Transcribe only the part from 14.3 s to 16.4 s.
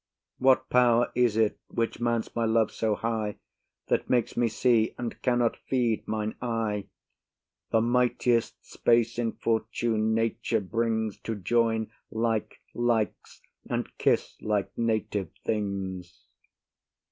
like native things.